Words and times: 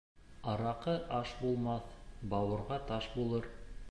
Араҡы 0.53 0.93
аш 1.17 1.33
булмаҫ, 1.41 1.93
бауырға 2.33 2.81
таш 2.93 3.13
булыр. 3.19 3.49